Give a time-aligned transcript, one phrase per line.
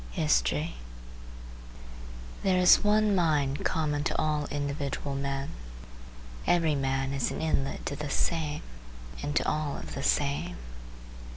[0.13, 0.73] HISTORY
[2.41, 5.49] There is one mind common to all individual men.
[6.47, 8.63] Every man is an inlet to the same
[9.21, 10.55] and to all of the same.